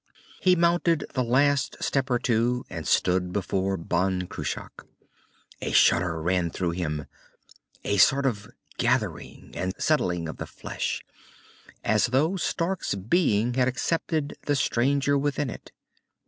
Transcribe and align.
He 0.41 0.55
mounted 0.55 1.05
the 1.13 1.23
last 1.23 1.77
step 1.79 2.09
or 2.09 2.17
two 2.17 2.65
and 2.71 2.87
stood 2.87 3.31
before 3.31 3.77
Ban 3.77 4.25
Cruach. 4.25 4.87
A 5.61 5.71
shudder 5.71 6.19
ran 6.19 6.49
through 6.49 6.71
him, 6.71 7.05
a 7.83 7.97
sort 7.97 8.25
of 8.25 8.49
gathering 8.79 9.51
and 9.53 9.75
settling 9.77 10.27
of 10.27 10.37
the 10.37 10.47
flesh, 10.47 11.05
as 11.83 12.07
though 12.07 12.35
Stark's 12.35 12.95
being 12.95 13.53
had 13.53 13.67
accepted 13.67 14.35
the 14.47 14.55
stranger 14.55 15.19
within 15.19 15.51
it. 15.51 15.71